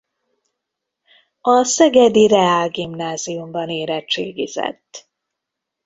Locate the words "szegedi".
1.63-2.27